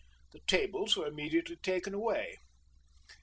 [0.31, 2.37] The tables were immediately taken away.